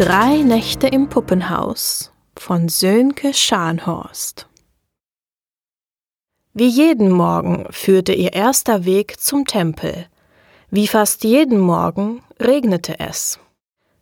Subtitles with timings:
[0.00, 4.48] Drei Nächte im Puppenhaus von Sönke Scharnhorst
[6.54, 10.06] Wie jeden Morgen führte ihr erster Weg zum Tempel.
[10.70, 13.40] Wie fast jeden Morgen regnete es.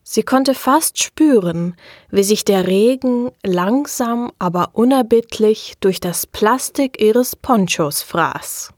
[0.05, 1.75] Sie konnte fast spüren,
[2.13, 8.73] wie sich der Regen langsam, aber unerbittlich durch das Plastik ihres Ponchos fraß.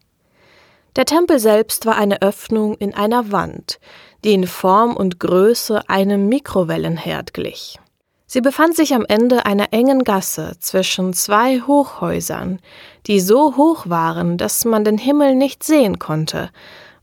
[0.97, 3.79] Der Tempel selbst war eine Öffnung in einer Wand,
[4.25, 7.79] die in Form und Größe einem Mikrowellenherd glich.
[8.27, 12.61] Sie befand sich am Ende einer engen Gasse zwischen zwei Hochhäusern,
[13.07, 16.51] die so hoch waren, dass man den Himmel nicht sehen konnte,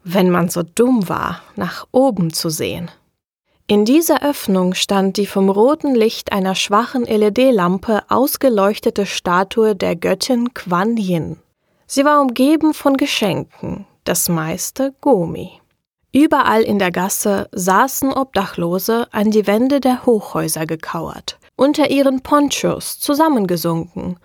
[0.06, 2.90] wenn man so dumm war, nach oben zu sehen.
[3.70, 10.54] In dieser Öffnung stand die vom roten Licht einer schwachen LED-Lampe ausgeleuchtete Statue der Göttin
[10.54, 11.36] Quan Yin.
[11.86, 15.60] Sie war umgeben von Geschenken, das meiste Gomi.
[16.18, 23.00] Überall in der Gasse saßen Obdachlose an die Wände der Hochhäuser gekauert, unter ihren Ponchos
[23.00, 24.18] zusammengesunken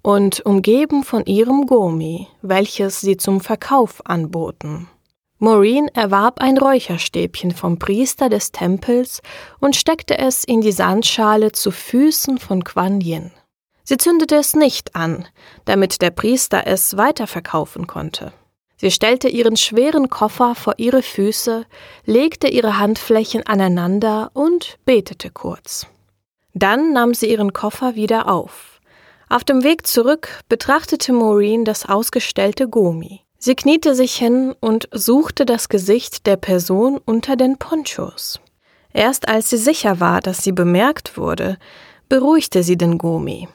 [0.00, 4.88] und umgeben von ihrem Gomi, welches sie zum Verkauf anboten.
[5.40, 9.20] Maureen erwarb ein Räucherstäbchen vom Priester des Tempels
[9.58, 13.32] und steckte es in die Sandschale zu Füßen von Quan Yin.
[13.82, 15.26] Sie zündete es nicht an,
[15.64, 18.32] damit der Priester es weiterverkaufen konnte.
[18.80, 21.66] Sie stellte ihren schweren Koffer vor ihre Füße,
[22.06, 25.86] legte ihre Handflächen aneinander und betete kurz.
[26.54, 28.80] Dann nahm sie ihren Koffer wieder auf.
[29.28, 33.20] Auf dem Weg zurück betrachtete Maureen das ausgestellte Gumi.
[33.38, 38.40] Sie kniete sich hin und suchte das Gesicht der Person unter den Ponchos.
[38.94, 41.58] Erst als sie sicher war, dass sie bemerkt wurde,
[42.08, 43.46] beruhigte sie den Gumi.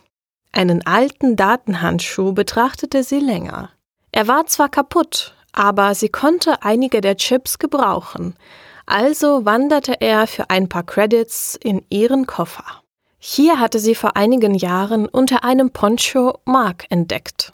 [0.52, 3.72] Einen alten Datenhandschuh betrachtete sie länger.
[4.16, 8.38] Er war zwar kaputt, aber sie konnte einige der Chips gebrauchen,
[8.86, 12.64] also wanderte er für ein paar Credits in ihren Koffer.
[13.20, 17.52] Hier hatte sie vor einigen Jahren unter einem Poncho Mark entdeckt.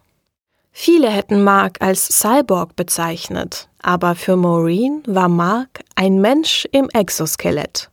[0.71, 7.89] Viele hätten Mark als Cyborg bezeichnet, aber für Maureen war Mark ein Mensch im Exoskelett.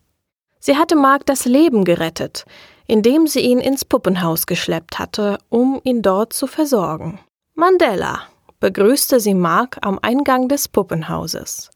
[0.60, 2.44] Sie hatte Mark das Leben gerettet,
[2.86, 7.18] indem sie ihn ins Puppenhaus geschleppt hatte, um ihn dort zu versorgen.
[7.54, 8.24] Mandela
[8.60, 11.70] begrüßte sie Mark am Eingang des Puppenhauses.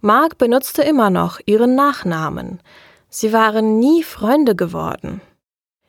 [0.00, 2.60] Mark benutzte immer noch ihren Nachnamen.
[3.08, 5.20] Sie waren nie Freunde geworden.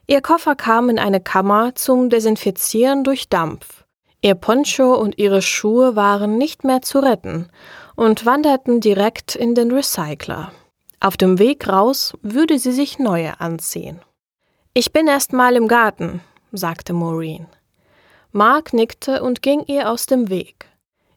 [0.08, 3.84] Ihr Koffer kam in eine Kammer zum Desinfizieren durch Dampf.
[4.22, 7.50] Ihr Poncho und ihre Schuhe waren nicht mehr zu retten
[7.96, 10.52] und wanderten direkt in den Recycler.
[11.00, 14.00] Auf dem Weg raus würde sie sich neue anziehen.
[14.74, 16.22] Ich bin erst mal im Garten,
[16.52, 17.48] sagte Maureen.
[18.32, 20.68] Mark nickte und ging ihr aus dem Weg.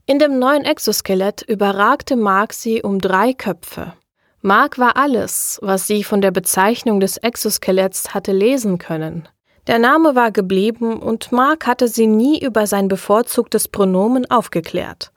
[0.06, 3.94] In dem neuen Exoskelett überragte Mark sie um drei Köpfe.
[4.42, 9.28] Mark war alles, was sie von der Bezeichnung des Exoskeletts hatte lesen können.
[9.66, 15.12] Der Name war geblieben und Mark hatte sie nie über sein bevorzugtes Pronomen aufgeklärt.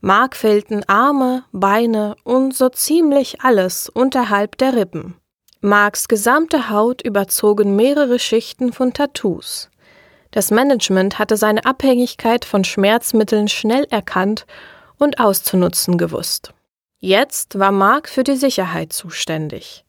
[0.00, 5.16] Mark fehlten Arme, Beine und so ziemlich alles unterhalb der Rippen.
[5.60, 9.70] Marks gesamte Haut überzogen mehrere Schichten von Tattoos.
[10.30, 14.46] Das Management hatte seine Abhängigkeit von Schmerzmitteln schnell erkannt
[14.98, 16.52] und auszunutzen gewusst.
[16.98, 19.84] Jetzt war Mark für die Sicherheit zuständig.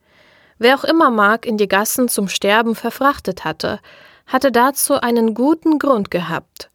[0.57, 3.80] Wer auch immer Mark in die Gassen zum Sterben verfrachtet hatte,
[4.25, 6.69] hatte dazu einen guten Grund gehabt.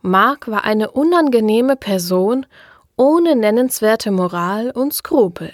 [0.00, 2.46] Mark war eine unangenehme Person
[2.96, 5.52] ohne nennenswerte Moral und Skrupel.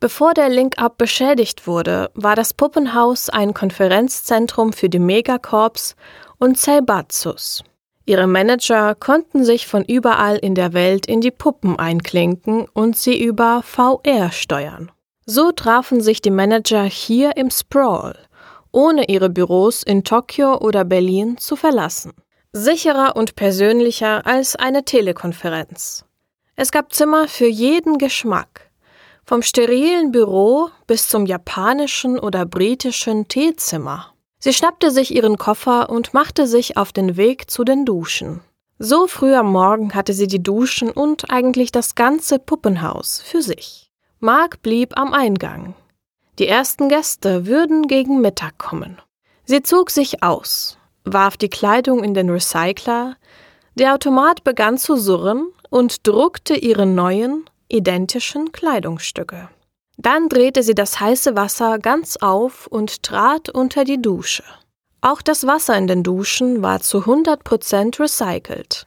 [0.00, 5.96] Bevor der Link-Up beschädigt wurde, war das Puppenhaus ein Konferenzzentrum für die Megacorps
[6.38, 7.62] und Zaibatsus.
[8.06, 13.22] Ihre Manager konnten sich von überall in der Welt in die Puppen einklinken und sie
[13.22, 14.90] über VR steuern.
[15.24, 18.18] So trafen sich die Manager hier im Sprawl,
[18.72, 22.12] ohne ihre Büros in Tokio oder Berlin zu verlassen.
[22.52, 26.04] Sicherer und persönlicher als eine Telekonferenz.
[26.56, 28.70] Es gab Zimmer für jeden Geschmack,
[29.24, 34.13] vom sterilen Büro bis zum japanischen oder britischen Teezimmer.
[34.44, 38.42] Sie schnappte sich ihren Koffer und machte sich auf den Weg zu den Duschen.
[38.78, 43.90] So früh am Morgen hatte sie die Duschen und eigentlich das ganze Puppenhaus für sich.
[44.20, 45.74] Mark blieb am Eingang.
[46.38, 49.00] Die ersten Gäste würden gegen Mittag kommen.
[49.46, 53.16] Sie zog sich aus, warf die Kleidung in den Recycler,
[53.76, 59.48] der Automat begann zu surren und druckte ihre neuen, identischen Kleidungsstücke.
[59.96, 64.44] Dann drehte sie das heiße Wasser ganz auf und trat unter die Dusche.
[65.00, 68.86] Auch das Wasser in den Duschen war zu 100% recycelt.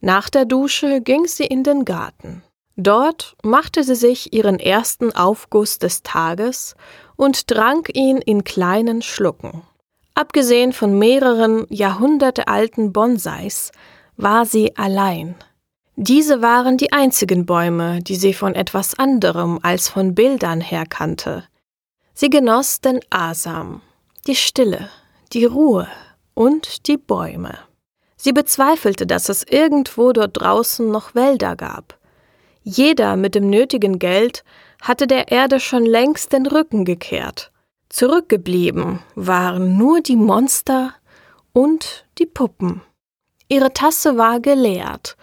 [0.00, 2.42] Nach der Dusche ging sie in den Garten.
[2.76, 6.74] Dort machte sie sich ihren ersten Aufguss des Tages
[7.16, 9.62] und trank ihn in kleinen Schlucken.
[10.14, 13.72] Abgesehen von mehreren jahrhundertealten Bonsais
[14.16, 15.34] war sie allein.
[15.96, 21.44] Diese waren die einzigen Bäume, die sie von etwas anderem als von Bildern her kannte.
[22.14, 23.82] Sie genoss den Asam,
[24.26, 24.88] die Stille,
[25.32, 25.88] die Ruhe
[26.34, 27.58] und die Bäume.
[28.16, 31.98] Sie bezweifelte, dass es irgendwo dort draußen noch Wälder gab.
[32.62, 34.44] Jeder mit dem nötigen Geld
[34.82, 37.50] hatte der Erde schon längst den Rücken gekehrt.
[37.88, 40.94] Zurückgeblieben waren nur die Monster
[41.52, 42.82] und die Puppen.
[43.48, 45.16] Ihre Tasse war geleert,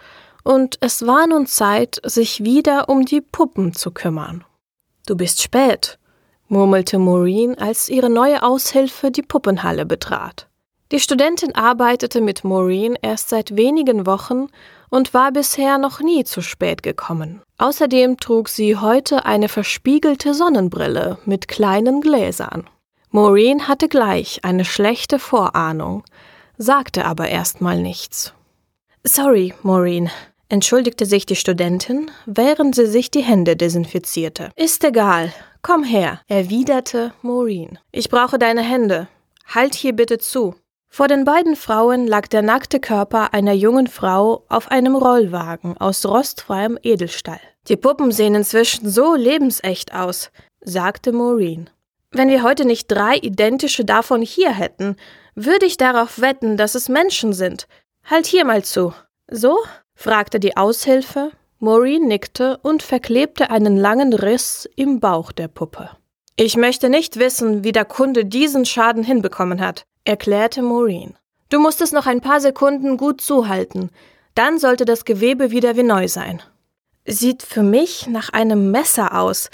[0.48, 4.44] und es war nun Zeit, sich wieder um die Puppen zu kümmern.
[5.06, 5.98] Du bist spät,
[6.48, 10.48] murmelte Maureen, als ihre neue Aushilfe die Puppenhalle betrat.
[10.90, 14.46] Die Studentin arbeitete mit Maureen erst seit wenigen Wochen
[14.88, 17.42] und war bisher noch nie zu spät gekommen.
[17.58, 22.66] Außerdem trug sie heute eine verspiegelte Sonnenbrille mit kleinen Gläsern.
[23.10, 26.04] Maureen hatte gleich eine schlechte Vorahnung,
[26.56, 28.32] sagte aber erstmal nichts.
[29.04, 30.10] Sorry, Maureen,
[30.48, 34.50] entschuldigte sich die Studentin, während sie sich die Hände desinfizierte.
[34.56, 37.78] Ist egal, komm her, erwiderte Maureen.
[37.92, 39.08] Ich brauche deine Hände.
[39.46, 40.54] Halt hier bitte zu.
[40.90, 46.04] Vor den beiden Frauen lag der nackte Körper einer jungen Frau auf einem Rollwagen aus
[46.06, 47.40] rostfreiem Edelstahl.
[47.68, 50.30] Die Puppen sehen inzwischen so lebensecht aus,
[50.60, 51.68] sagte Maureen.
[52.10, 54.96] Wenn wir heute nicht drei identische davon hier hätten,
[55.34, 57.68] würde ich darauf wetten, dass es Menschen sind.
[58.04, 58.94] Halt hier mal zu.
[59.30, 59.58] So?
[59.98, 61.32] Fragte die Aushilfe.
[61.58, 65.90] Maureen nickte und verklebte einen langen Riss im Bauch der Puppe.
[66.36, 71.16] Ich möchte nicht wissen, wie der Kunde diesen Schaden hinbekommen hat, erklärte Maureen.
[71.48, 73.90] Du musst es noch ein paar Sekunden gut zuhalten.
[74.36, 76.40] Dann sollte das Gewebe wieder wie neu sein.
[77.04, 79.50] Sieht für mich nach einem Messer aus,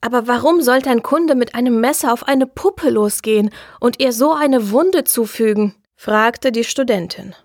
[0.00, 4.32] aber warum sollte ein Kunde mit einem Messer auf eine Puppe losgehen und ihr so
[4.32, 5.76] eine Wunde zufügen?
[5.94, 7.36] fragte die Studentin.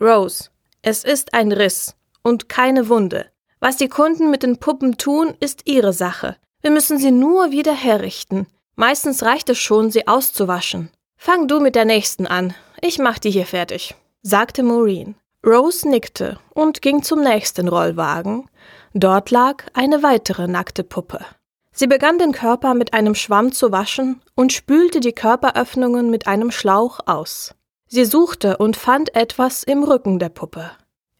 [0.00, 0.51] Rose,
[0.82, 3.26] es ist ein Riss und keine Wunde.
[3.60, 6.36] Was die Kunden mit den Puppen tun, ist ihre Sache.
[6.60, 8.48] Wir müssen sie nur wieder herrichten.
[8.74, 10.90] Meistens reicht es schon, sie auszuwaschen.
[11.16, 12.54] Fang du mit der nächsten an.
[12.80, 15.14] Ich mach die hier fertig, sagte Maureen.
[15.46, 18.48] Rose nickte und ging zum nächsten Rollwagen.
[18.92, 21.24] Dort lag eine weitere nackte Puppe.
[21.72, 26.50] Sie begann den Körper mit einem Schwamm zu waschen und spülte die Körperöffnungen mit einem
[26.50, 27.54] Schlauch aus.
[27.94, 30.70] Sie suchte und fand etwas im Rücken der Puppe.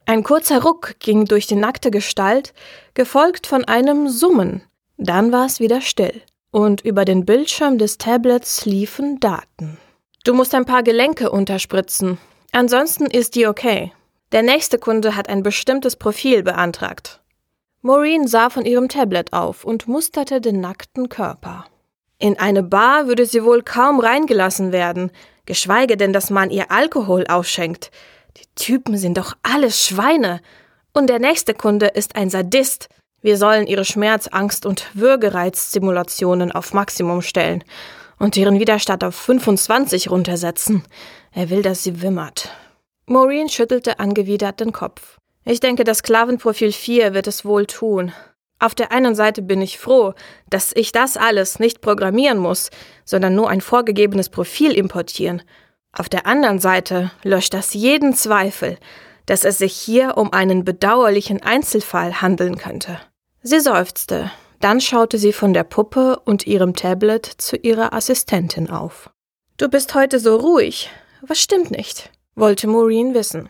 [0.07, 2.55] Ein kurzer Ruck ging durch die nackte Gestalt,
[2.95, 4.63] gefolgt von einem Summen.
[4.97, 9.77] Dann war es wieder still, und über den Bildschirm des Tablets liefen Daten.
[10.23, 12.17] Du musst ein paar Gelenke unterspritzen,
[12.53, 13.91] ansonsten ist die okay.
[14.31, 17.21] Der nächste Kunde hat ein bestimmtes Profil beantragt.
[17.83, 21.65] Maureen sah von ihrem Tablet auf und musterte den nackten Körper.
[22.17, 25.11] In eine Bar würde sie wohl kaum reingelassen werden,
[25.45, 27.91] geschweige denn, dass man ihr Alkohol ausschenkt.
[28.37, 30.41] Die Typen sind doch alles Schweine.
[30.93, 32.89] Und der nächste Kunde ist ein Sadist.
[33.21, 37.63] Wir sollen ihre Schmerz-, Angst- und Würgereizstimulationen auf Maximum stellen
[38.19, 40.83] und ihren Widerstand auf 25 runtersetzen.
[41.31, 42.49] Er will, dass sie wimmert.
[43.05, 45.17] Maureen schüttelte angewidert den Kopf.
[45.45, 48.13] Ich denke, das Sklavenprofil 4 wird es wohl tun.
[48.63, 50.13] Auf der einen Seite bin ich froh,
[50.49, 52.69] dass ich das alles nicht programmieren muss,
[53.03, 55.41] sondern nur ein vorgegebenes Profil importieren.
[55.91, 58.77] Auf der anderen Seite löscht das jeden Zweifel,
[59.25, 63.01] dass es sich hier um einen bedauerlichen Einzelfall handeln könnte.
[63.41, 69.09] Sie seufzte, dann schaute sie von der Puppe und ihrem Tablet zu ihrer Assistentin auf.
[69.57, 70.89] Du bist heute so ruhig.
[71.21, 72.11] Was stimmt nicht?
[72.33, 73.49] wollte Maureen wissen.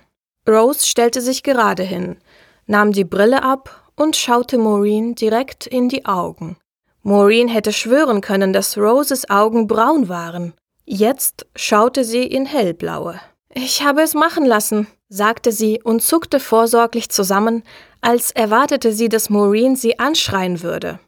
[0.49, 2.17] Rose stellte sich gerade hin,
[2.65, 6.57] nahm die Brille ab und schaute Maureen direkt in die Augen.
[7.01, 10.53] Maureen hätte schwören können, dass Roses Augen braun waren.
[10.85, 13.19] Jetzt schaute sie in hellblaue.
[13.53, 17.63] Ich habe es machen lassen, sagte sie und zuckte vorsorglich zusammen,
[18.01, 20.99] als erwartete sie, dass Maureen sie anschreien würde.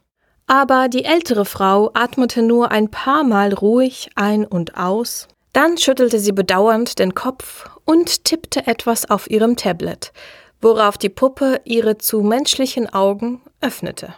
[0.46, 6.20] Aber die ältere Frau atmete nur ein paar Mal ruhig ein und aus, dann schüttelte
[6.20, 10.12] sie bedauernd den Kopf und tippte etwas auf ihrem Tablet,
[10.60, 14.14] worauf die Puppe ihre zu menschlichen Augen öffnete.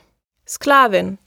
[0.46, 1.18] Sklavin.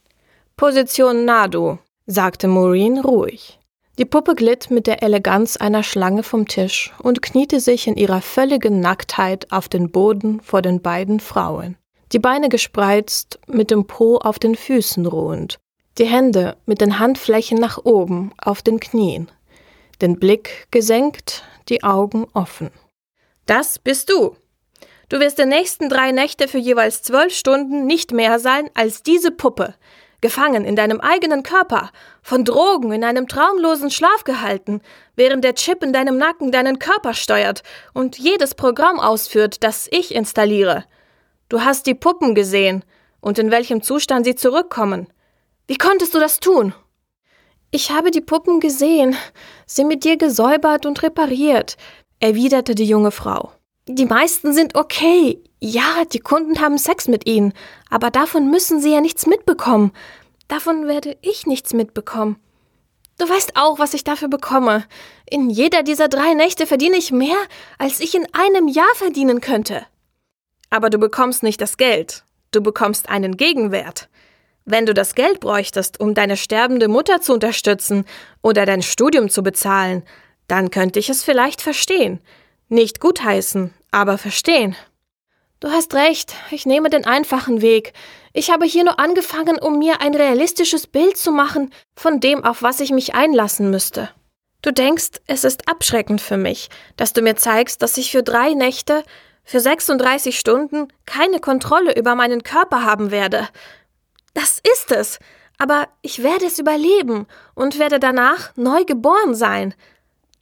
[0.58, 3.60] Position Nado, sagte Maureen ruhig.
[3.98, 8.22] Die Puppe glitt mit der Eleganz einer Schlange vom Tisch und kniete sich in ihrer
[8.22, 11.78] völligen Nacktheit auf den Boden vor den beiden Frauen.
[12.12, 15.60] Die Beine gespreizt, mit dem Po auf den Füßen ruhend,
[15.98, 19.30] die Hände mit den Handflächen nach oben auf den Knien,
[20.02, 22.72] den Blick gesenkt, die Augen offen.
[23.46, 24.36] Das bist du.
[25.12, 29.32] Du wirst die nächsten drei Nächte für jeweils zwölf Stunden nicht mehr sein als diese
[29.32, 29.76] Puppe.
[30.22, 31.90] gefangen in deinem eigenen Körper,
[32.22, 34.80] von Drogen in einem traumlosen Schlaf gehalten,
[35.16, 37.64] während der Chip in deinem Nacken deinen Körper steuert
[37.94, 40.86] und jedes Programm ausführt, das ich installiere.
[41.50, 42.86] Du hast die Puppen gesehen
[43.20, 45.08] und in welchem Zustand sie zurückkommen.
[45.68, 46.74] Wie konntest du das tun?
[47.72, 49.18] Ich habe die Puppen gesehen,
[49.66, 51.76] sie mit dir gesäubert und repariert,
[52.20, 53.52] erwiderte die junge Frau.
[53.94, 55.44] Die meisten sind okay.
[55.60, 57.52] Ja, die Kunden haben Sex mit ihnen,
[57.90, 59.92] aber davon müssen sie ja nichts mitbekommen.
[60.48, 62.38] Davon werde ich nichts mitbekommen.
[63.20, 64.86] Du weißt auch, was ich dafür bekomme.
[65.30, 67.36] In jeder dieser drei Nächte verdiene ich mehr,
[67.78, 69.86] als ich in einem Jahr verdienen könnte.
[70.70, 72.24] Aber du bekommst nicht das Geld.
[72.52, 74.08] Du bekommst einen Gegenwert.
[74.64, 78.06] Wenn du das Geld bräuchtest, um deine sterbende Mutter zu unterstützen
[78.42, 80.04] oder dein Studium zu bezahlen,
[80.48, 82.22] dann könnte ich es vielleicht verstehen.
[82.70, 84.76] Nicht gutheißen, aber verstehen.
[85.60, 87.94] Du hast recht, ich nehme den einfachen Weg.
[88.34, 92.64] Ich habe hier nur angefangen, um mir ein realistisches Bild zu machen von dem, auf
[92.64, 94.10] was ich mich einlassen müsste.
[94.64, 98.54] Du denkst, es ist abschreckend für mich, dass du mir zeigst, dass ich für drei
[98.54, 99.04] Nächte,
[99.44, 103.48] für 36 Stunden keine Kontrolle über meinen Körper haben werde.
[104.34, 105.20] Das ist es,
[105.58, 109.76] aber ich werde es überleben und werde danach neu geboren sein.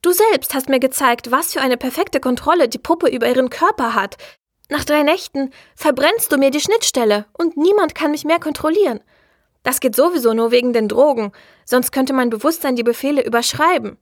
[0.01, 3.95] Du selbst hast mir gezeigt, was für eine perfekte Kontrolle die Puppe über ihren Körper
[3.95, 4.15] hat.
[4.69, 9.01] Nach drei Nächten verbrennst du mir die Schnittstelle und niemand kann mich mehr kontrollieren.
[9.63, 11.33] Das geht sowieso nur wegen den Drogen,
[11.65, 13.97] sonst könnte mein Bewusstsein die Befehle überschreiben.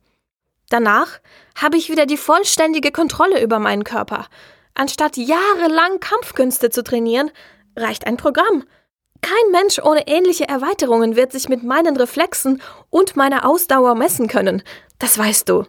[0.70, 1.18] Danach
[1.56, 4.26] habe ich wieder die vollständige Kontrolle über meinen Körper.
[4.74, 7.32] Anstatt jahrelang Kampfkünste zu trainieren,
[7.74, 8.64] reicht ein Programm.
[9.20, 14.62] Kein Mensch ohne ähnliche Erweiterungen wird sich mit meinen Reflexen und meiner Ausdauer messen können.
[15.00, 15.64] Das weißt du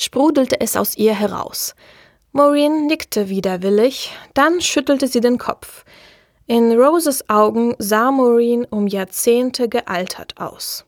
[0.00, 1.74] sprudelte es aus ihr heraus.
[2.32, 5.84] Maureen nickte widerwillig, dann schüttelte sie den Kopf.
[6.46, 10.86] In Roses Augen sah Maureen um Jahrzehnte gealtert aus.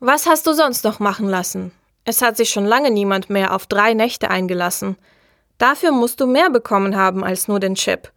[0.00, 1.72] Was hast du sonst noch machen lassen?
[2.04, 4.96] Es hat sich schon lange niemand mehr auf drei Nächte eingelassen.
[5.58, 8.12] Dafür musst du mehr bekommen haben als nur den Chip.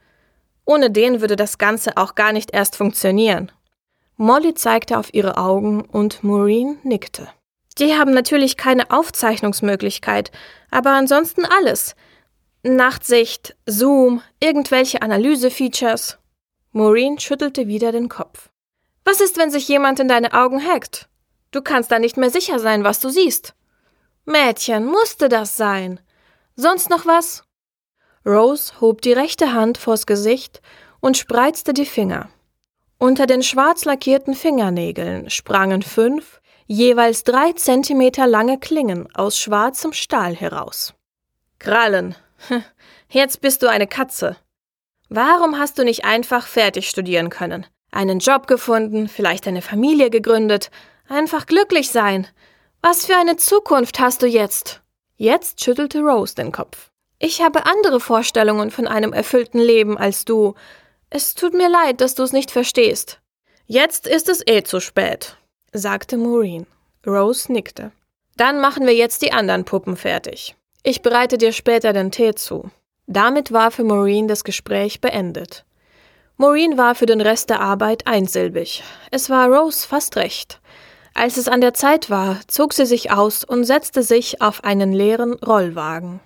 [0.66, 3.52] Ohne den würde das Ganze auch gar nicht erst funktionieren.
[4.18, 7.28] Molly zeigte auf ihre Augen und Maureen nickte.
[7.77, 10.32] Die haben natürlich keine Aufzeichnungsmöglichkeit,
[10.72, 11.96] aber ansonsten alles.
[12.63, 16.17] Nachtsicht, Zoom, irgendwelche Analysefeatures.
[16.72, 18.50] Maureen schüttelte wieder den Kopf.
[19.03, 21.08] Was ist, wenn sich jemand in deine Augen hackt?
[21.51, 23.53] Du kannst da nicht mehr sicher sein, was du siehst.
[24.25, 26.00] Mädchen, musste das sein.
[26.55, 27.44] Sonst noch was?
[28.25, 30.62] Rose hob die rechte Hand vors Gesicht
[31.00, 32.29] und spreizte die Finger.
[32.98, 40.36] Unter den schwarz lackierten Fingernägeln sprangen fünf, jeweils drei Zentimeter lange Klingen aus schwarzem Stahl
[40.36, 40.93] heraus.
[41.60, 42.15] Krallen.
[43.10, 44.36] Jetzt bist du eine Katze.
[45.10, 47.65] Warum hast du nicht einfach fertig studieren können?
[47.91, 50.72] Einen Job gefunden, vielleicht eine Familie gegründet,
[51.07, 52.27] einfach glücklich sein.
[52.81, 54.81] Was für eine Zukunft hast du jetzt?
[55.15, 56.91] Jetzt schüttelte Rose den Kopf.
[57.19, 60.55] Ich habe andere Vorstellungen von einem erfüllten Leben als du.
[61.10, 63.22] Es tut mir leid, dass du es nicht verstehst.
[63.65, 65.38] Jetzt ist es eh zu spät
[65.77, 66.65] sagte Maureen.
[67.05, 67.91] Rose nickte.
[68.38, 70.55] Dann machen wir jetzt die anderen Puppen fertig.
[70.84, 72.70] Ich bereite dir später den Tee zu.
[73.08, 75.65] Damit war für Maureen das Gespräch beendet.
[76.38, 78.84] Maureen war für den Rest der Arbeit einsilbig.
[79.12, 80.60] Es war Rose fast recht.
[81.13, 84.91] Als es an der Zeit war, zog sie sich aus und setzte sich auf einen
[84.91, 86.20] leeren Rollwagen.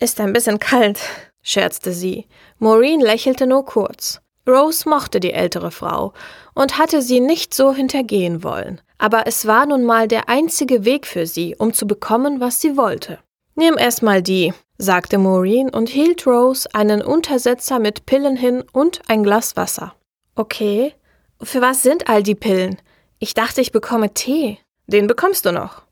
[0.00, 1.00] Ist ein bisschen kalt,
[1.42, 2.26] scherzte sie.
[2.58, 4.20] Maureen lächelte nur kurz.
[4.48, 6.12] Rose mochte die ältere Frau
[6.54, 11.08] und hatte sie nicht so hintergehen wollen aber es war nun mal der einzige Weg
[11.08, 13.18] für sie, um zu bekommen, was sie wollte.
[13.56, 19.02] Nimm erst mal die, sagte Maureen und hielt Rose einen Untersetzer mit Pillen hin und
[19.08, 19.96] ein Glas Wasser.
[20.36, 20.94] Okay,
[21.42, 22.78] für was sind all die Pillen?
[23.18, 24.58] Ich dachte, ich bekomme Tee.
[24.86, 25.82] Den bekommst du noch.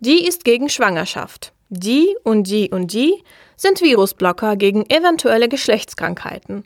[0.00, 1.52] Die ist gegen Schwangerschaft.
[1.68, 3.22] Die und die und die
[3.56, 6.64] sind Virusblocker gegen eventuelle Geschlechtskrankheiten.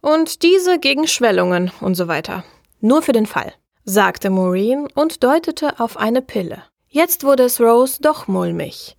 [0.00, 2.44] Und diese gegen Schwellungen und so weiter.
[2.80, 3.52] Nur für den Fall
[3.84, 6.62] sagte Maureen und deutete auf eine Pille.
[6.88, 8.96] Jetzt wurde es Rose doch mulmig.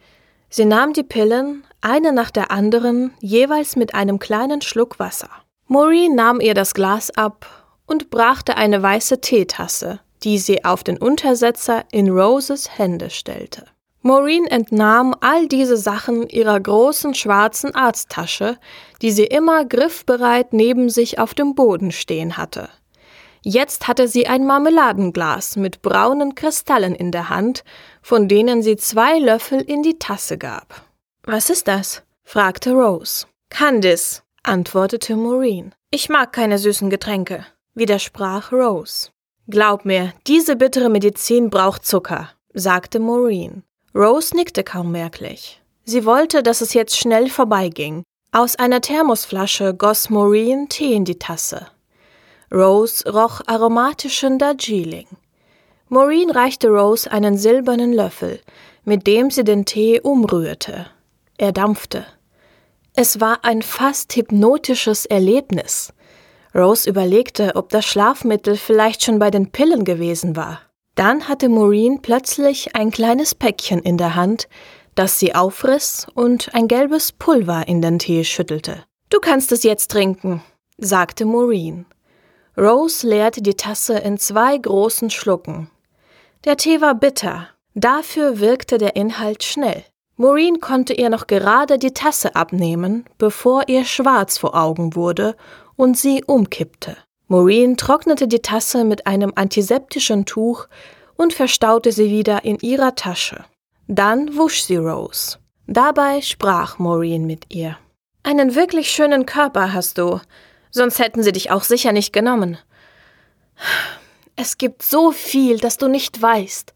[0.49, 5.29] Sie nahm die Pillen, eine nach der anderen, jeweils mit einem kleinen Schluck Wasser.
[5.67, 7.45] Maureen nahm ihr das Glas ab
[7.85, 13.65] und brachte eine weiße Teetasse, die sie auf den Untersetzer in Roses Hände stellte.
[14.01, 18.57] Maureen entnahm all diese Sachen ihrer großen schwarzen Arzttasche,
[19.01, 22.69] die sie immer griffbereit neben sich auf dem Boden stehen hatte.
[23.43, 27.65] Jetzt hatte sie ein Marmeladenglas mit braunen Kristallen in der Hand,
[28.01, 30.83] von denen sie zwei Löffel in die Tasse gab.
[31.23, 32.03] Was ist das?
[32.23, 33.27] fragte Rose.
[33.49, 35.75] Candice, antwortete Maureen.
[35.91, 37.45] Ich mag keine süßen Getränke,
[37.75, 39.09] widersprach Rose.
[39.49, 43.63] Glaub mir, diese bittere Medizin braucht Zucker, sagte Maureen.
[43.93, 45.61] Rose nickte kaum merklich.
[45.83, 48.03] Sie wollte, dass es jetzt schnell vorbeiging.
[48.31, 51.67] Aus einer Thermosflasche goss Maureen Tee in die Tasse.
[52.53, 55.07] Rose roch aromatischen Darjeeling.
[55.89, 58.41] Maureen reichte Rose einen silbernen Löffel,
[58.85, 60.85] mit dem sie den Tee umrührte.
[61.39, 62.05] Er dampfte.
[62.93, 65.93] Es war ein fast hypnotisches Erlebnis.
[66.53, 70.61] Rose überlegte, ob das Schlafmittel vielleicht schon bei den Pillen gewesen war.
[70.93, 74.47] Dann hatte Maureen plötzlich ein kleines Päckchen in der Hand,
[74.93, 78.83] das sie aufriss und ein gelbes Pulver in den Tee schüttelte.
[79.09, 80.43] Du kannst es jetzt trinken,
[80.77, 81.87] sagte Maureen.
[82.57, 85.69] Rose leerte die Tasse in zwei großen Schlucken.
[86.45, 89.83] Der Tee war bitter, dafür wirkte der Inhalt schnell.
[90.17, 95.35] Maureen konnte ihr noch gerade die Tasse abnehmen, bevor ihr schwarz vor Augen wurde
[95.75, 96.97] und sie umkippte.
[97.27, 100.67] Maureen trocknete die Tasse mit einem antiseptischen Tuch
[101.15, 103.45] und verstaute sie wieder in ihrer Tasche.
[103.87, 105.39] Dann wusch sie Rose.
[105.65, 107.77] Dabei sprach Maureen mit ihr.
[108.21, 110.19] Einen wirklich schönen Körper hast du,
[110.73, 112.57] sonst hätten sie dich auch sicher nicht genommen.
[114.35, 116.73] Es gibt so viel, das du nicht weißt.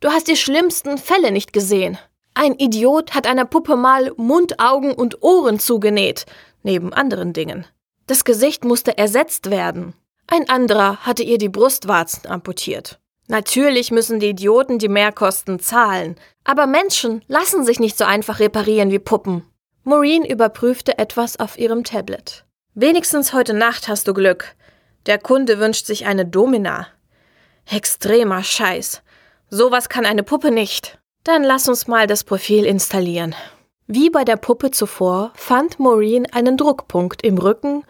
[0.00, 1.98] Du hast die schlimmsten Fälle nicht gesehen.
[2.34, 6.26] Ein Idiot hat einer Puppe mal Mund, Augen und Ohren zugenäht,
[6.62, 7.66] neben anderen Dingen.
[8.06, 9.94] Das Gesicht musste ersetzt werden.
[10.26, 12.98] Ein anderer hatte ihr die Brustwarzen amputiert.
[13.28, 18.90] Natürlich müssen die Idioten die Mehrkosten zahlen, aber Menschen lassen sich nicht so einfach reparieren
[18.90, 19.44] wie Puppen.
[19.84, 22.43] Maureen überprüfte etwas auf ihrem Tablet.
[22.76, 24.56] Wenigstens heute Nacht hast du Glück.
[25.06, 26.88] Der Kunde wünscht sich eine Domina.
[27.70, 29.00] Extremer Scheiß.
[29.48, 30.98] Sowas kann eine Puppe nicht.
[31.22, 33.36] Dann lass uns mal das Profil installieren.
[33.86, 37.84] Wie bei der Puppe zuvor fand Maureen einen Druckpunkt im Rücken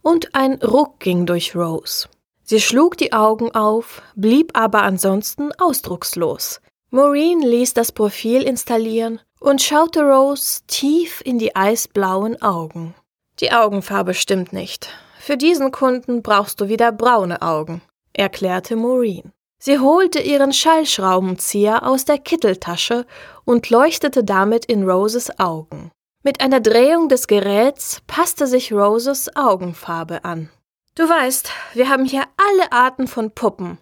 [0.00, 2.08] und ein Ruck ging durch Rose.
[2.42, 6.62] Sie schlug die Augen auf, blieb aber ansonsten ausdruckslos.
[6.88, 12.94] Maureen ließ das Profil installieren und schaute Rose tief in die eisblauen Augen.
[13.40, 14.88] Die Augenfarbe stimmt nicht.
[15.18, 17.80] Für diesen Kunden brauchst du wieder braune Augen,
[18.12, 19.32] erklärte Maureen.
[19.58, 23.06] Sie holte ihren Schallschraubenzieher aus der Kitteltasche
[23.44, 25.90] und leuchtete damit in Roses Augen.
[26.22, 30.50] Mit einer Drehung des Geräts passte sich Roses Augenfarbe an.
[30.94, 33.78] Du weißt, wir haben hier alle Arten von Puppen,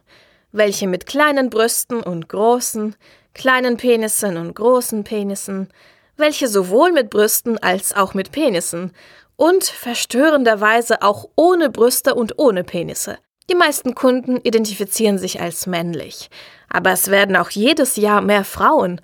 [0.53, 2.94] welche mit kleinen Brüsten und großen,
[3.35, 5.73] kleinen Penissen und großen Penissen,
[6.16, 8.92] welche sowohl mit Brüsten als auch mit Penissen
[9.38, 13.18] und verstörenderweise auch ohne Brüste und ohne Penisse.
[13.48, 16.29] Die meisten Kunden identifizieren sich als männlich,
[16.68, 19.01] aber es werden auch jedes Jahr mehr Frauen.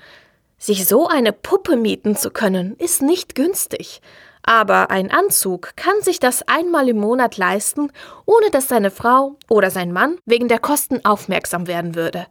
[0.59, 4.03] Sich so eine Puppe mieten zu können, ist nicht günstig.
[4.42, 7.90] Aber ein Anzug kann sich das einmal im Monat leisten,
[8.27, 12.27] ohne dass seine Frau oder sein Mann wegen der Kosten aufmerksam werden würde.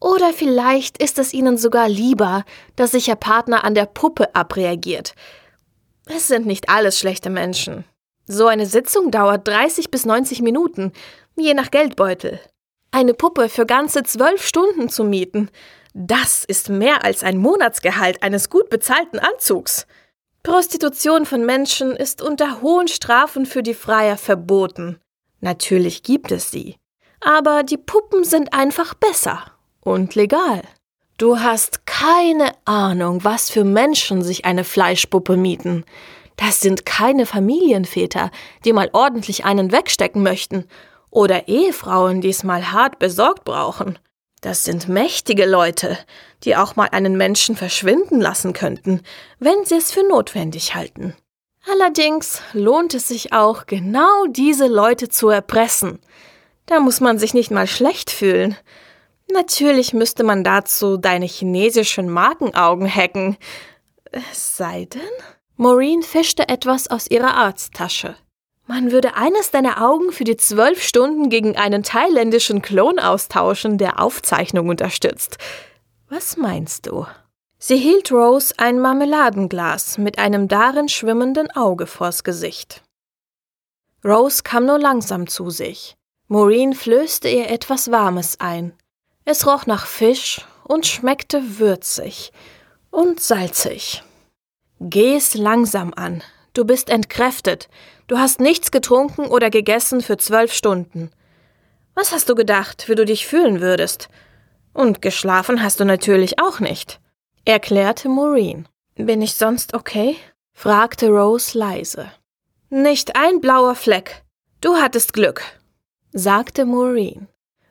[0.00, 2.44] Oder vielleicht ist es ihnen sogar lieber,
[2.76, 5.14] dass sich ihr Partner an der Puppe abreagiert.
[6.14, 7.84] Es sind nicht alles schlechte Menschen.
[8.26, 10.92] So eine Sitzung dauert 30 bis 90 Minuten,
[11.36, 12.40] je nach Geldbeutel.
[12.90, 15.50] Eine Puppe für ganze zwölf Stunden zu mieten,
[15.94, 19.86] das ist mehr als ein Monatsgehalt eines gut bezahlten Anzugs.
[20.42, 24.98] Prostitution von Menschen ist unter hohen Strafen für die Freier verboten.
[25.40, 26.76] Natürlich gibt es sie.
[27.20, 29.42] Aber die Puppen sind einfach besser
[29.80, 30.62] und legal.
[31.20, 35.84] Du hast keine Ahnung, was für Menschen sich eine Fleischpuppe mieten.
[36.36, 38.30] Das sind keine Familienväter,
[38.64, 40.64] die mal ordentlich einen wegstecken möchten,
[41.10, 43.98] oder Ehefrauen, die es mal hart besorgt brauchen.
[44.40, 45.98] Das sind mächtige Leute,
[46.44, 49.02] die auch mal einen Menschen verschwinden lassen könnten,
[49.38, 51.14] wenn sie es für notwendig halten.
[51.70, 55.98] Allerdings lohnt es sich auch, genau diese Leute zu erpressen.
[56.64, 58.56] Da muss man sich nicht mal schlecht fühlen.
[59.32, 63.36] Natürlich müsste man dazu deine chinesischen Markenaugen hacken.
[64.10, 65.00] Es sei denn?
[65.56, 68.16] Maureen fischte etwas aus ihrer Arzttasche.
[68.66, 74.00] Man würde eines deiner Augen für die zwölf Stunden gegen einen thailändischen Klon austauschen, der
[74.00, 75.38] Aufzeichnung unterstützt.
[76.08, 77.06] Was meinst du?
[77.58, 82.82] Sie hielt Rose ein Marmeladenglas mit einem darin schwimmenden Auge vors Gesicht.
[84.04, 85.96] Rose kam nur langsam zu sich.
[86.28, 88.72] Maureen flößte ihr etwas Warmes ein.
[89.32, 92.32] Es roch nach Fisch und schmeckte würzig
[92.90, 94.02] und salzig.
[94.80, 96.24] Geh es langsam an.
[96.52, 97.68] Du bist entkräftet.
[98.08, 101.12] Du hast nichts getrunken oder gegessen für zwölf Stunden.
[101.94, 104.08] Was hast du gedacht, wie du dich fühlen würdest?
[104.72, 106.98] Und geschlafen hast du natürlich auch nicht,
[107.44, 108.66] erklärte Maureen.
[108.96, 110.16] Bin ich sonst okay?
[110.54, 112.10] fragte Rose leise.
[112.68, 114.24] Nicht ein blauer Fleck.
[114.60, 115.44] Du hattest Glück,
[116.12, 117.29] sagte Maureen.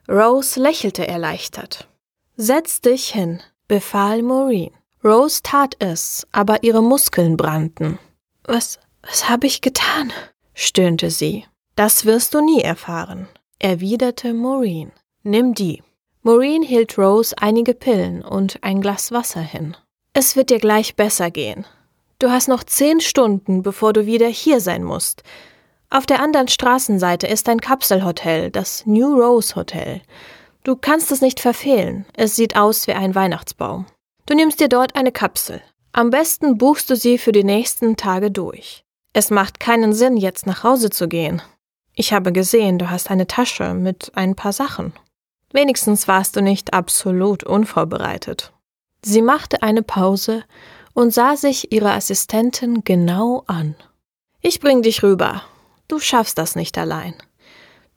[0.09, 1.87] Rose lächelte erleichtert.
[2.35, 4.71] Setz dich hin, befahl Maureen.
[5.03, 7.99] Rose tat es, aber ihre Muskeln brannten.
[8.43, 10.11] Was, was habe ich getan?
[10.55, 11.45] stöhnte sie.
[11.75, 13.27] Das wirst du nie erfahren,
[13.59, 14.91] erwiderte Maureen.
[15.21, 15.83] Nimm die.
[16.23, 19.77] Maureen hielt Rose einige Pillen und ein Glas Wasser hin.
[20.13, 21.65] Es wird dir gleich besser gehen.
[22.17, 25.23] Du hast noch zehn Stunden, bevor du wieder hier sein musst.
[25.91, 30.01] Auf der anderen Straßenseite ist ein Kapselhotel, das New Rose Hotel.
[30.63, 32.05] Du kannst es nicht verfehlen.
[32.15, 33.87] Es sieht aus wie ein Weihnachtsbaum.
[34.27, 35.61] Du nimmst dir dort eine Kapsel.
[35.91, 38.83] Am besten buchst du sie für die nächsten Tage durch.
[39.13, 41.41] Es macht keinen Sinn, jetzt nach Hause zu gehen.
[41.95, 44.93] Ich habe gesehen, du hast eine Tasche mit ein paar Sachen.
[45.51, 48.53] Wenigstens warst du nicht absolut unvorbereitet.
[49.03, 50.43] Sie machte eine Pause
[50.93, 53.75] und sah sich ihre Assistentin genau an.
[54.41, 55.41] Ich bring dich rüber.
[55.89, 57.15] Du schaffst das nicht allein.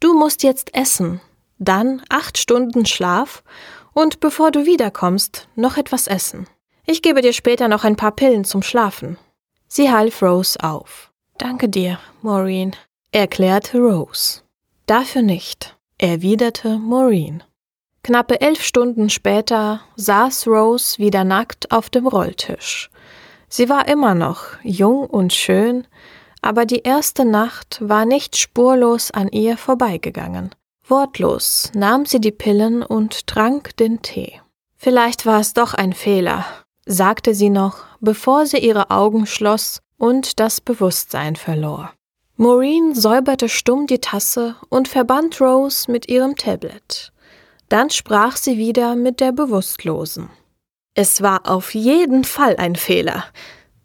[0.00, 1.20] Du musst jetzt essen,
[1.58, 3.44] dann acht Stunden Schlaf
[3.92, 6.48] und bevor du wiederkommst, noch etwas essen.
[6.86, 9.18] Ich gebe dir später noch ein paar Pillen zum Schlafen.
[9.68, 11.12] Sie half Rose auf.
[11.38, 12.74] Danke dir, Maureen,
[13.12, 14.40] erklärte Rose.
[14.86, 17.44] Dafür nicht, erwiderte Maureen.
[18.02, 22.90] Knappe elf Stunden später saß Rose wieder nackt auf dem Rolltisch.
[23.48, 25.86] Sie war immer noch jung und schön,
[26.42, 30.50] aber die erste Nacht war nicht spurlos an ihr vorbeigegangen.
[30.86, 34.40] Wortlos nahm sie die Pillen und trank den Tee.
[34.76, 36.44] Vielleicht war es doch ein Fehler,
[36.84, 41.92] sagte sie noch, bevor sie ihre Augen schloss und das Bewusstsein verlor.
[42.36, 47.12] Maureen säuberte stumm die Tasse und verband Rose mit ihrem Tablet.
[47.68, 50.28] Dann sprach sie wieder mit der Bewusstlosen.
[50.94, 53.24] Es war auf jeden Fall ein Fehler.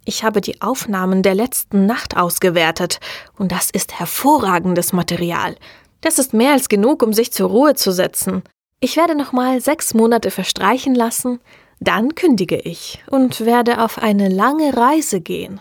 [0.07, 3.01] Ich habe die Aufnahmen der letzten Nacht ausgewertet,
[3.37, 5.57] und das ist hervorragendes Material.
[5.99, 8.43] Das ist mehr als genug, um sich zur Ruhe zu setzen.
[8.79, 11.41] Ich werde noch mal sechs Monate verstreichen lassen,
[11.81, 15.59] dann kündige ich und werde auf eine lange Reise gehen.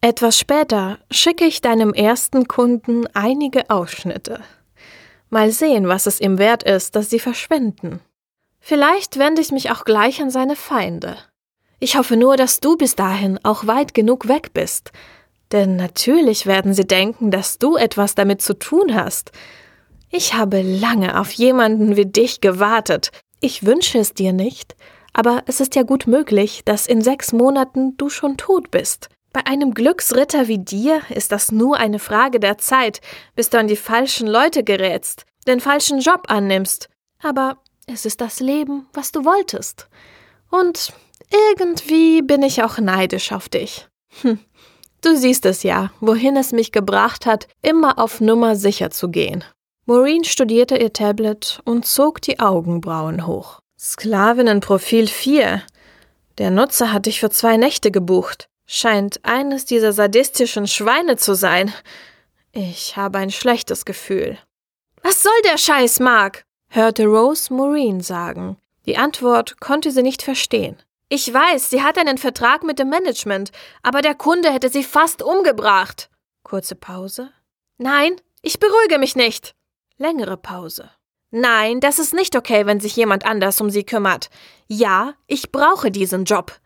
[0.00, 4.40] Etwas später schicke ich deinem ersten Kunden einige Ausschnitte.
[5.28, 8.00] Mal sehen, was es ihm wert ist, dass sie verschwinden.
[8.58, 11.18] Vielleicht wende ich mich auch gleich an seine Feinde.
[11.82, 14.92] Ich hoffe nur, dass du bis dahin auch weit genug weg bist.
[15.50, 19.32] Denn natürlich werden sie denken, dass du etwas damit zu tun hast.
[20.08, 23.10] Ich habe lange auf jemanden wie dich gewartet.
[23.40, 24.76] Ich wünsche es dir nicht,
[25.12, 29.08] aber es ist ja gut möglich, dass in sechs Monaten du schon tot bist.
[29.32, 33.00] Bei einem Glücksritter wie dir ist das nur eine Frage der Zeit,
[33.34, 36.88] bis du an die falschen Leute gerätst, den falschen Job annimmst.
[37.20, 39.88] Aber es ist das Leben, was du wolltest.
[40.48, 40.92] Und
[41.32, 43.88] irgendwie bin ich auch neidisch auf dich.
[44.20, 44.38] Hm.
[45.00, 49.44] Du siehst es ja, wohin es mich gebracht hat, immer auf Nummer sicher zu gehen.
[49.84, 53.60] Maureen studierte ihr Tablet und zog die Augenbrauen hoch.
[53.78, 55.62] Sklavinnenprofil 4.
[56.38, 58.48] Der Nutzer hat dich für zwei Nächte gebucht.
[58.64, 61.72] Scheint eines dieser sadistischen Schweine zu sein.
[62.52, 64.38] Ich habe ein schlechtes Gefühl.
[65.02, 66.44] Was soll der Scheiß, Mark?
[66.68, 68.56] hörte Rose Maureen sagen.
[68.86, 70.76] Die Antwort konnte sie nicht verstehen.
[71.14, 75.22] Ich weiß, sie hat einen Vertrag mit dem Management, aber der Kunde hätte sie fast
[75.22, 76.08] umgebracht.
[76.42, 77.30] Kurze Pause.
[77.76, 79.54] Nein, ich beruhige mich nicht.
[79.98, 80.88] Längere Pause.
[81.30, 84.30] Nein, das ist nicht okay, wenn sich jemand anders um sie kümmert.
[84.68, 86.58] Ja, ich brauche diesen Job.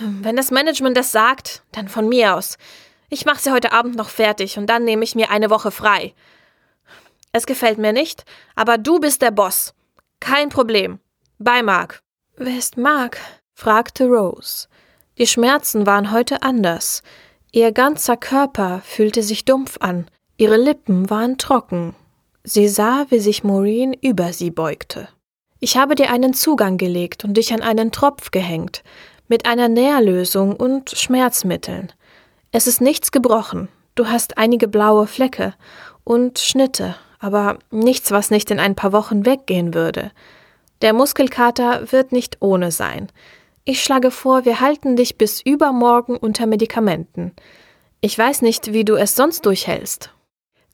[0.00, 2.58] Wenn das Management das sagt, dann von mir aus.
[3.08, 6.12] Ich mache sie heute Abend noch fertig und dann nehme ich mir eine Woche frei.
[7.30, 8.24] Es gefällt mir nicht,
[8.56, 9.74] aber du bist der Boss.
[10.18, 10.98] Kein Problem.
[11.38, 12.02] Bei Mark.
[12.34, 13.20] Wer ist Mark?
[13.60, 14.68] Fragte Rose.
[15.18, 17.02] Die Schmerzen waren heute anders.
[17.52, 20.06] Ihr ganzer Körper fühlte sich dumpf an,
[20.38, 21.94] ihre Lippen waren trocken.
[22.42, 25.08] Sie sah, wie sich Maureen über sie beugte.
[25.58, 28.82] Ich habe dir einen Zugang gelegt und dich an einen Tropf gehängt
[29.28, 31.92] mit einer Nährlösung und Schmerzmitteln.
[32.52, 33.68] Es ist nichts gebrochen.
[33.94, 35.52] Du hast einige blaue Flecke
[36.02, 40.12] und Schnitte, aber nichts, was nicht in ein paar Wochen weggehen würde.
[40.80, 43.12] Der Muskelkater wird nicht ohne sein.
[43.64, 47.32] Ich schlage vor, wir halten dich bis übermorgen unter Medikamenten.
[48.00, 50.10] Ich weiß nicht, wie du es sonst durchhältst.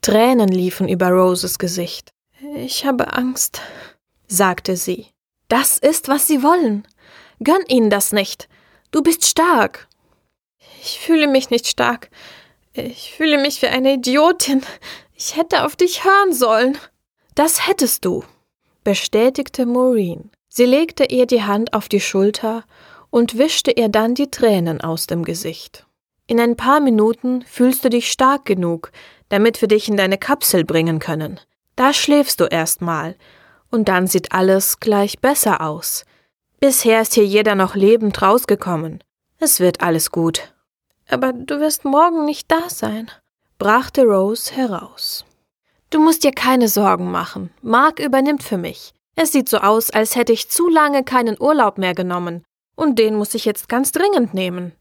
[0.01, 2.11] Tränen liefen über Roses Gesicht.
[2.55, 3.61] Ich habe Angst,
[4.29, 5.07] sagte sie.
[5.49, 6.87] Das ist, was sie wollen.
[7.43, 8.49] Gönn ihnen das nicht.
[8.93, 9.89] Du bist stark.
[10.81, 12.11] Ich fühle mich nicht stark.
[12.73, 14.63] Ich fühle mich wie eine Idiotin.
[15.15, 16.79] Ich hätte auf dich hören sollen.
[17.35, 18.23] Das hättest du,
[18.85, 20.31] bestätigte Maureen.
[20.57, 22.65] Sie legte ihr die Hand auf die Schulter
[23.11, 25.85] und wischte ihr dann die Tränen aus dem Gesicht.
[26.27, 28.91] In ein paar Minuten fühlst du dich stark genug,
[29.29, 31.39] damit wir dich in deine Kapsel bringen können.
[31.75, 33.17] Da schläfst du erst mal
[33.71, 36.07] und dann sieht alles gleich besser aus.
[36.59, 39.05] Bisher ist hier jeder noch lebend rausgekommen.
[39.39, 40.55] Es wird alles gut.
[41.07, 43.11] Aber du wirst morgen nicht da sein,
[43.59, 45.27] brachte Rose heraus.
[45.91, 47.51] Du musst dir keine Sorgen machen.
[47.61, 48.95] Mark übernimmt für mich.
[49.17, 52.45] Es sieht so aus, als hätte ich zu lange keinen Urlaub mehr genommen.
[52.77, 54.73] Und den muss ich jetzt ganz dringend nehmen.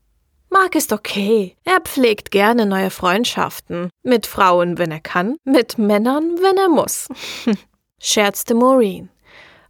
[0.50, 1.56] Mark ist okay.
[1.64, 3.90] Er pflegt gerne neue Freundschaften.
[4.04, 7.08] Mit Frauen, wenn er kann, mit Männern, wenn er muss.
[8.02, 9.10] scherzte Maureen.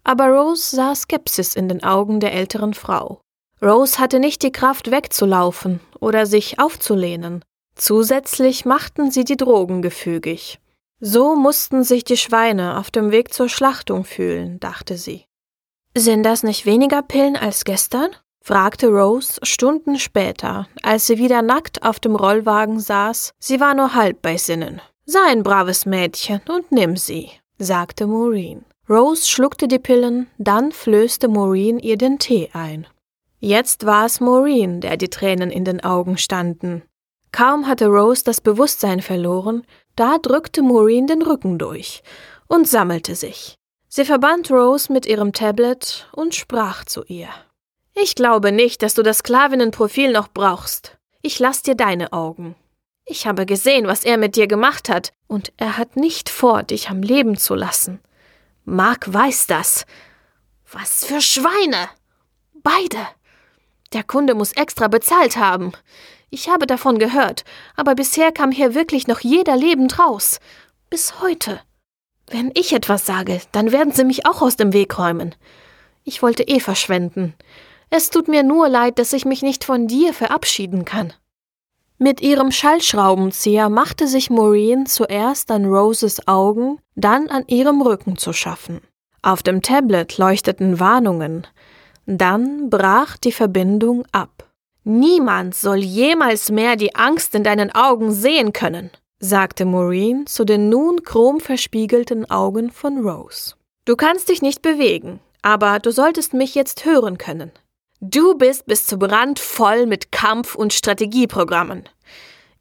[0.03, 3.21] Aber Rose sah Skepsis in den Augen der älteren Frau.
[3.61, 7.43] Rose hatte nicht die Kraft wegzulaufen oder sich aufzulehnen.
[7.75, 10.59] Zusätzlich machten sie die Drogen gefügig.
[10.99, 15.25] So mussten sich die Schweine auf dem Weg zur Schlachtung fühlen, dachte sie.
[15.95, 18.09] Sind das nicht weniger Pillen als gestern?
[18.41, 23.33] fragte Rose Stunden später, als sie wieder nackt auf dem Rollwagen saß.
[23.39, 24.81] Sie war nur halb bei Sinnen.
[25.05, 28.63] Sei ein braves Mädchen und nimm sie, sagte Maureen.
[28.89, 32.85] Rose schluckte die Pillen, dann flößte Maureen ihr den Tee ein.
[33.39, 36.83] Jetzt war es Maureen, der die Tränen in den Augen standen.
[37.31, 42.03] Kaum hatte Rose das Bewusstsein verloren, da drückte Maureen den Rücken durch
[42.47, 43.55] und sammelte sich.
[43.87, 47.29] Sie verband Rose mit ihrem Tablet und sprach zu ihr.
[47.93, 50.97] Ich glaube nicht, dass du das Sklavinnenprofil noch brauchst.
[51.21, 52.55] Ich lass dir deine Augen.
[53.05, 56.89] Ich habe gesehen, was er mit dir gemacht hat, und er hat nicht vor, dich
[56.89, 57.99] am Leben zu lassen.
[58.65, 59.85] Mark weiß das.
[60.71, 61.87] Was für Schweine!
[62.53, 63.07] Beide!
[63.93, 65.71] Der Kunde muss extra bezahlt haben.
[66.35, 67.45] Ich habe davon gehört,
[67.77, 70.41] aber bisher kam hier wirklich noch jeder lebend raus.
[70.89, 71.61] Bis heute.
[72.29, 75.33] Wenn ich etwas sage, dann werden sie mich auch aus dem Weg räumen.
[76.03, 77.35] Ich wollte eh verschwenden.
[77.89, 81.13] Es tut mir nur leid, dass ich mich nicht von dir verabschieden kann.
[81.99, 88.33] Mit ihrem Schallschraubenzieher machte sich Maureen zuerst an Roses Augen, dann an ihrem Rücken zu
[88.33, 88.81] schaffen.
[89.21, 91.47] Auf dem Tablet leuchteten Warnungen.
[92.05, 94.44] Dann brach die Verbindung ab.
[94.87, 100.69] Niemand soll jemals mehr die Angst in deinen Augen sehen können, sagte Maureen zu den
[100.69, 103.55] nun chromverspiegelten Augen von Rose.
[103.85, 107.51] Du kannst dich nicht bewegen, aber du solltest mich jetzt hören können.
[107.99, 111.89] Du bist bis zu Brand voll mit Kampf- und Strategieprogrammen.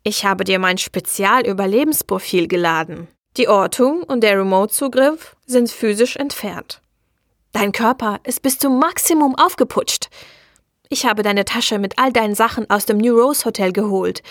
[0.02, 3.06] Ich habe dir mein Spezialüberlebensprofil geladen.
[3.36, 6.80] Die Ortung und der Remote-Zugriff sind physisch entfernt.
[7.52, 10.08] Dein Körper ist bis zum Maximum aufgeputscht.
[10.88, 14.22] Ich habe deine Tasche mit all deinen Sachen aus dem New Rose Hotel geholt.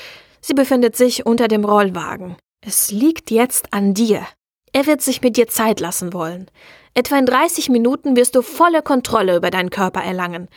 [0.42, 2.36] Sie befindet sich unter dem Rollwagen.
[2.62, 4.26] Es liegt jetzt an dir.
[4.72, 6.50] Er wird sich mit dir Zeit lassen wollen.
[6.94, 10.48] Etwa in 30 Minuten wirst du volle Kontrolle über deinen Körper erlangen.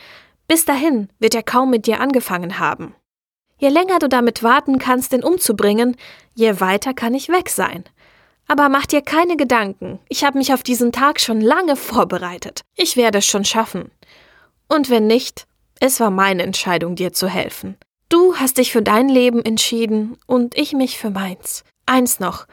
[0.47, 2.95] Bis dahin wird er kaum mit dir angefangen haben.
[3.59, 5.97] Je länger du damit warten kannst, ihn umzubringen,
[6.35, 7.83] je weiter kann ich weg sein.
[8.47, 12.61] Aber mach dir keine Gedanken, ich habe mich auf diesen Tag schon lange vorbereitet.
[12.75, 13.91] Ich werde es schon schaffen.
[14.69, 15.46] Und wenn nicht,
[15.79, 17.77] es war meine Entscheidung, dir zu helfen.
[18.09, 21.63] Du hast dich für dein Leben entschieden und ich mich für meins.
[21.85, 22.45] Eins noch,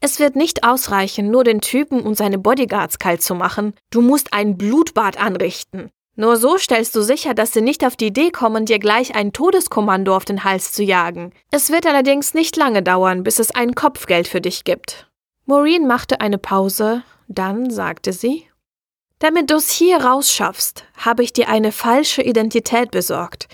[0.00, 3.74] es wird nicht ausreichen, nur den Typen und seine Bodyguards kalt zu machen.
[3.90, 5.90] Du musst ein Blutbad anrichten.
[6.14, 9.32] Nur so stellst du sicher, dass sie nicht auf die Idee kommen, dir gleich ein
[9.32, 11.32] Todeskommando auf den Hals zu jagen.
[11.50, 15.08] Es wird allerdings nicht lange dauern, bis es ein Kopfgeld für dich gibt.
[15.46, 18.47] Maureen machte eine Pause, dann sagte sie
[19.18, 23.48] Damit du's hier rausschaffst, habe ich dir eine falsche Identität besorgt.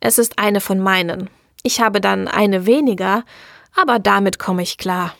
[0.00, 1.28] Es ist eine von meinen.
[1.62, 3.24] Ich habe dann eine weniger,
[3.74, 5.14] aber damit komme ich klar.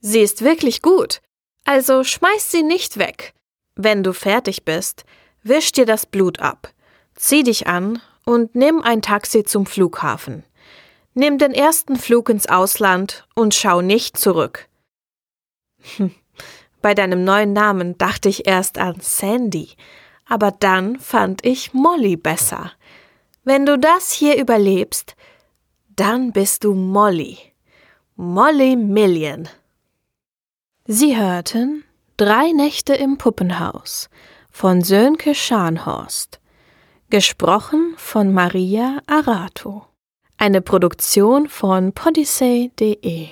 [0.00, 1.20] Sie ist wirklich gut.
[1.64, 3.34] Also schmeiß sie nicht weg.
[3.74, 5.04] Wenn du fertig bist,
[5.44, 6.72] Wisch dir das Blut ab,
[7.16, 10.44] zieh dich an und nimm ein Taxi zum Flughafen.
[11.14, 14.68] Nimm den ersten Flug ins Ausland und schau nicht zurück.
[15.96, 16.14] Hm,
[16.82, 19.70] bei deinem neuen Namen dachte ich erst an Sandy,
[20.28, 22.72] aber dann fand ich Molly besser.
[23.44, 25.16] Wenn du das hier überlebst,
[25.96, 27.38] dann bist du Molly.
[28.16, 29.48] Molly Million.
[30.86, 31.84] Sie hörten
[32.18, 34.10] Drei Nächte im Puppenhaus
[34.50, 36.40] von Sönke Scharnhorst.
[37.10, 39.86] Gesprochen von Maria Arato.
[40.36, 43.28] Eine Produktion von podyssey.de